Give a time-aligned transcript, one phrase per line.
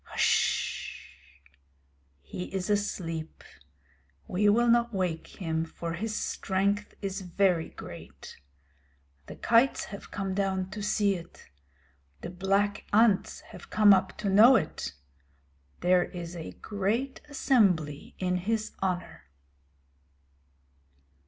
[0.15, 0.97] Hsh!
[2.21, 3.43] he is asleep.
[4.27, 8.35] We will not wake him, for his strength is very great.
[9.27, 11.45] The kites have come down to see it.
[12.21, 14.93] The black ants have come up to know it.
[15.81, 19.25] There is a great assembly in his honour.